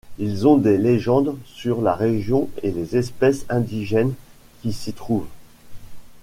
Ils 0.17 0.47
ont 0.47 0.57
des 0.57 0.79
légendes 0.79 1.37
sur 1.45 1.79
la 1.83 1.93
région 1.93 2.49
et 2.63 2.71
les 2.71 2.97
espèces 2.97 3.45
indigènes 3.51 4.15
qui 4.63 4.73
s'y 4.73 4.93
trouvent. 4.93 5.27